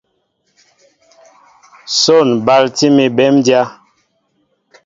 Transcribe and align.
Son 2.03 2.27
balti 2.45 2.85
mi 2.95 3.05
béndya. 3.17 3.61